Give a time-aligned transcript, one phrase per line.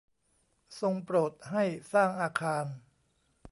[0.81, 1.63] ทรงโปรดให้
[1.93, 2.65] สร้างอาคาร